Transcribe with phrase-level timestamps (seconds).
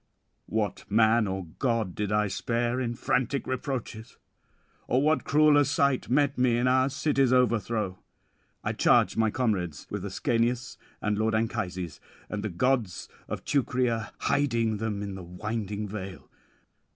[0.47, 4.17] What man or god did I spare in frantic reproaches?
[4.87, 7.99] or what crueller sight met me in our city's overthrow?
[8.63, 14.77] I charge my comrades with Ascanius and lord Anchises, and the gods of Teucria, hiding
[14.77, 16.31] them in the winding vale.